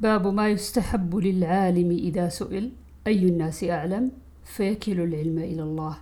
[0.00, 2.70] باب ما يستحب للعالم إذا سئل
[3.06, 4.10] أي الناس أعلم؟
[4.44, 5.96] فيكل العلم إلى الله.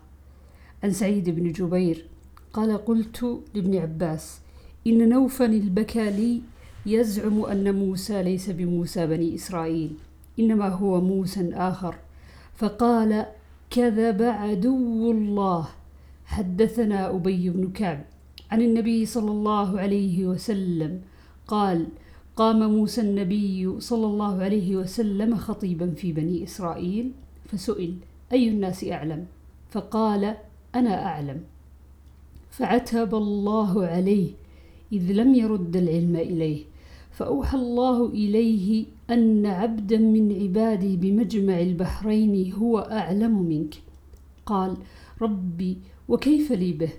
[0.84, 2.04] عن سعيد بن جبير
[2.52, 4.38] قال قلت لابن عباس
[4.86, 6.41] إن نوفا البكالي
[6.86, 9.93] يزعم أن موسى ليس بموسى بني إسرائيل
[10.39, 11.95] إنما هو موسى آخر.
[12.57, 13.27] فقال
[13.71, 15.69] كذب عدو الله.
[16.27, 18.05] حدثنا أبي بن كعب
[18.51, 21.01] عن النبي صلى الله عليه وسلم
[21.47, 21.87] قال
[22.37, 27.10] قام موسى النبي صلى الله عليه وسلم خطيبا في بني إسرائيل
[27.45, 27.95] فسئل
[28.33, 29.27] أي الناس أعلم؟
[29.70, 30.37] فقال
[30.74, 31.41] أنا أعلم.
[32.51, 34.30] فعتب الله عليه
[34.93, 36.65] إذ لم يرد العلم إليه.
[37.12, 43.74] فأوحى الله إليه أن عبدا من عبادي بمجمع البحرين هو أعلم منك.
[44.46, 44.77] قال
[45.23, 45.77] ربي
[46.09, 46.93] وكيف لي به؟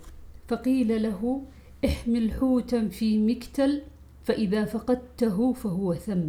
[0.48, 1.42] فقيل له
[1.86, 3.82] احمل حوتا في مكتل
[4.26, 6.22] فإذا فقدته فهو ثم.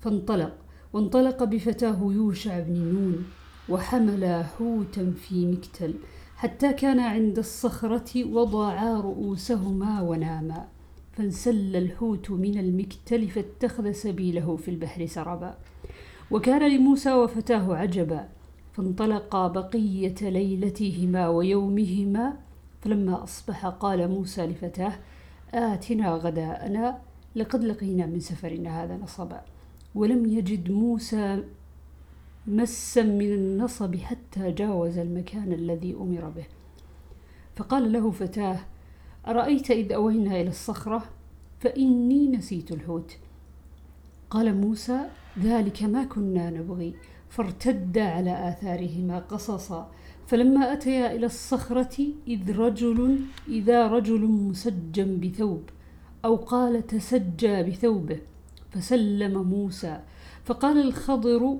[0.00, 0.52] فانطلق
[0.92, 3.24] وانطلق بفتاه يوشع بن نون
[3.68, 5.94] وحملا حوتا في مكتل
[6.36, 10.68] حتى كان عند الصخرة وضعا رؤوسهما وناما.
[11.12, 15.54] فانسل الحوت من المكتل فاتخذ سبيله في البحر سربا.
[16.30, 18.28] وكان لموسى وفتاه عجبا
[18.72, 22.32] فانطلقا بقية ليلتهما ويومهما.
[22.82, 24.92] فلما أصبح قال موسى لفتاه
[25.54, 29.40] آتنا غداءنا لقد لقينا من سفرنا هذا نصبا
[29.94, 31.44] ولم يجد موسى
[32.46, 36.46] مسا من النصب حتى جاوز المكان الذي أمر به.
[37.56, 38.58] فقال له فتاة
[39.26, 41.04] أرأيت إذ أوينا إلى الصخرة؟
[41.60, 43.16] فإني نسيت الحوت.
[44.30, 45.06] قال موسى
[45.38, 46.94] ذلك ما كنا نبغي
[47.28, 49.90] فارتدا على آثارهما قصصا.
[50.26, 51.96] فلما أتيا إلى الصخرة
[52.28, 55.62] إذ رجل إذا رجل مسجى بثوب.
[56.24, 58.18] أو قال تسجى بثوبه
[58.70, 60.00] فسلم موسى
[60.44, 61.58] فقال الخضر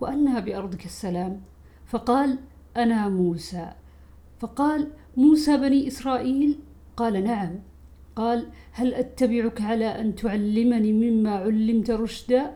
[0.00, 1.40] وأنها بأرضك السلام
[1.86, 2.38] فقال
[2.76, 3.72] أنا موسى
[4.38, 6.58] فقال موسى بني إسرائيل؟
[6.96, 7.58] قال نعم.
[8.16, 12.54] قال هل أتبعك على أن تعلمني مما علمت رشدا؟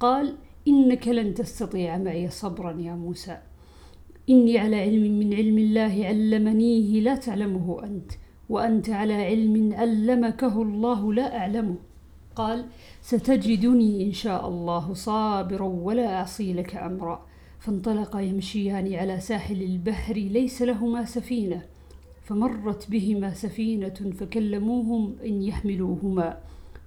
[0.00, 0.36] قال
[0.68, 3.38] إنك لن تستطيع معي صبرا يا موسى.
[4.30, 8.12] إني على علم من علم الله علمنيه لا تعلمه أنت.
[8.52, 11.76] وأنت على علم علمكه الله لا أعلمه.
[12.36, 12.64] قال
[13.02, 17.26] ستجدني إن شاء الله صابرا ولا أعصي لك أمرا.
[17.58, 21.62] فانطلقا يمشيان على ساحل البحر ليس لهما سفينة.
[22.22, 26.38] فمرت بهما سفينة فكلموهم أن يحملوهما.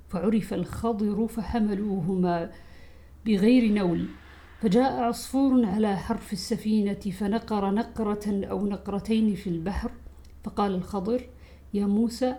[0.09, 2.51] فعرف الخضر فحملوهما
[3.25, 4.05] بغير نول.
[4.61, 9.91] فجاء عصفور على حرف السفينة فنقر نقرة أو نقرتين في البحر.
[10.43, 11.21] فقال الخضر
[11.75, 12.35] يا موسى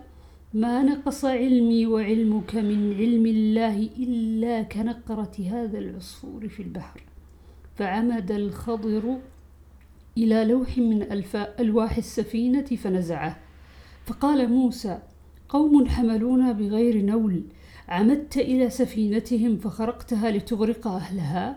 [0.53, 7.03] ما نقص علمي وعلمك من علم الله إلا كنقرة هذا العصفور في البحر.
[7.75, 9.17] فعمد الخضر
[10.17, 11.23] إلى لوح من
[11.59, 13.39] ألواح السفينة فنزعه.
[14.05, 14.99] فقال موسى
[15.49, 17.43] قوم حملونا بغير نول
[17.87, 21.55] عمدت إلى سفينتهم فخرقتها لتغرق أهلها؟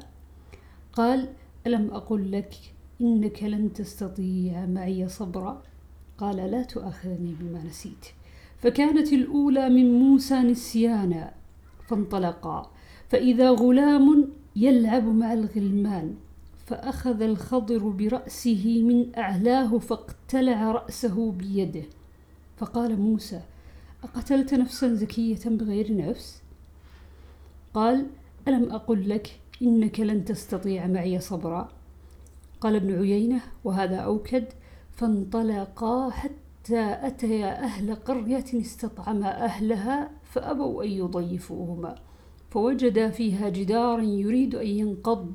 [0.92, 1.28] قال
[1.66, 2.54] ألم أقل لك
[3.00, 5.62] إنك لن تستطيع معي صبرا؟
[6.20, 8.06] قال لا تؤاخذني بما نسيت.
[8.58, 11.32] فكانت الأولى من موسى نسيانا
[11.88, 12.70] فانطلقا.
[13.08, 16.14] فإذا غلام يلعب مع الغلمان
[16.66, 21.84] فأخذ الخضر برأسه من أعلاه فاقتلع رأسه بيده.
[22.56, 23.40] فقال موسى
[24.04, 26.42] أقتلت نفسا زكية بغير نفس؟
[27.74, 28.06] قال
[28.48, 31.68] ألم أقل لك إنك لن تستطيع معي صبرا؟
[32.60, 34.44] قال ابن عيينة وهذا أوكد
[34.92, 41.94] فانطلقا حتى أتيا أهل قرية استطعما أهلها فأبوا أن يضيفوهما
[42.50, 45.32] فوجدا فيها جدارا يريد أن ينقض.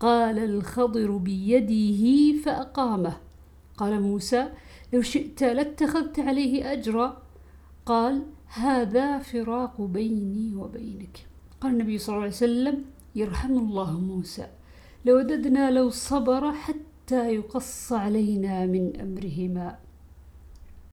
[0.00, 2.02] قال الخضر بيده
[2.42, 3.16] فأقامه.
[3.76, 4.48] قال موسى
[4.92, 7.22] لو شئت لاتخذت عليه أجرا.
[7.86, 11.26] قال هذا فراق بيني وبينك.
[11.60, 14.46] قال النبي صلى الله عليه وسلم يرحم الله موسى.
[15.04, 19.78] لوددنا لو صبر حتى يقص علينا من أمره ما